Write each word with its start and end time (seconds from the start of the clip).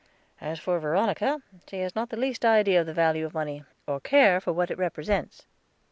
As 0.41 0.57
for 0.59 0.79
Veronica, 0.79 1.43
she 1.67 1.81
has 1.81 1.93
not 1.93 2.09
the 2.09 2.17
least 2.17 2.43
idea 2.43 2.81
of 2.81 2.87
the 2.87 2.91
value 2.95 3.23
of 3.23 3.35
money, 3.35 3.63
or 3.85 3.99
care 3.99 4.41
for 4.41 4.51
what 4.51 4.71
it 4.71 4.79
represents." 4.79 5.45